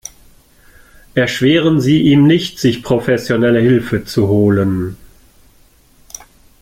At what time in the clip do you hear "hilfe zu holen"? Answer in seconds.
3.59-4.97